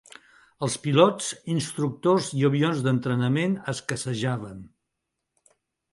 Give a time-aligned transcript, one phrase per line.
[0.67, 1.27] Els pilots,
[1.57, 4.69] instructors i avions d'entrenament escassejaven.